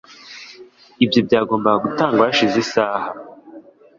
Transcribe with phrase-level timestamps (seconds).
[1.03, 3.07] Ibi byagombaga gutangwa hashize isaha.